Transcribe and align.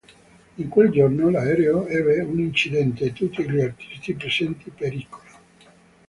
In 0.57 0.67
quel 0.67 0.89
giorno 0.89 1.29
l'aereo 1.29 1.85
ebbe 1.85 2.21
un 2.21 2.39
incidente 2.39 3.03
e 3.05 3.13
tutti 3.13 3.47
gli 3.47 3.59
artisti 3.61 4.15
presenti 4.15 4.71
perirono. 4.71 5.29